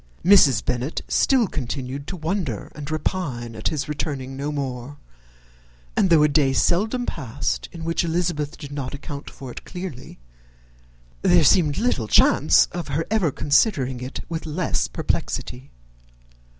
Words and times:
Mrs. 0.25 0.65
Bennet 0.65 1.01
still 1.07 1.45
continued 1.45 2.07
to 2.07 2.17
wonder 2.17 2.71
and 2.73 2.89
repine 2.89 3.55
at 3.55 3.67
his 3.67 3.87
returning 3.87 4.35
no 4.35 4.51
more; 4.51 4.97
and 5.95 6.09
though 6.09 6.23
a 6.23 6.27
day 6.27 6.53
seldom 6.53 7.05
passed 7.05 7.69
in 7.71 7.83
which 7.83 8.03
Elizabeth 8.03 8.57
did 8.57 8.71
not 8.71 8.95
account 8.95 9.29
for 9.29 9.51
it 9.51 9.63
clearly, 9.63 10.17
there 11.21 11.43
seemed 11.43 11.77
little 11.77 12.07
chance 12.07 12.65
of 12.71 12.87
her 12.87 13.05
ever 13.11 13.31
considering 13.31 14.01
it 14.01 14.21
with 14.27 14.47
less 14.47 14.87
perplexity. 14.87 15.69